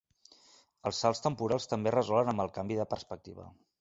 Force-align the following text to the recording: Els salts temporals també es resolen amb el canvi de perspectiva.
Els 0.91 1.01
salts 1.03 1.21
temporals 1.27 1.69
també 1.73 1.91
es 1.93 1.97
resolen 1.99 2.33
amb 2.33 2.45
el 2.47 2.51
canvi 2.57 2.79
de 2.81 2.89
perspectiva. 2.95 3.47